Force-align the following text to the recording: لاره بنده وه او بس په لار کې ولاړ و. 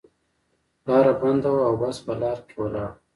لاره 0.85 1.13
بنده 1.21 1.49
وه 1.53 1.63
او 1.69 1.73
بس 1.81 1.97
په 2.05 2.13
لار 2.21 2.37
کې 2.47 2.55
ولاړ 2.61 2.89
و. 2.93 2.97